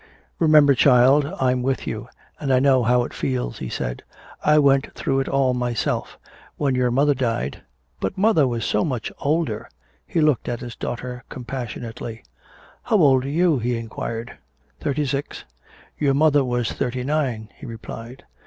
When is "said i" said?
3.69-4.57